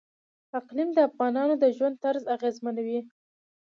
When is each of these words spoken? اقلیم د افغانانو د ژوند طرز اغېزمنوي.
اقلیم 0.59 0.89
د 0.93 0.99
افغانانو 1.09 1.53
د 1.61 1.65
ژوند 1.75 1.95
طرز 2.03 2.23
اغېزمنوي. 2.35 2.99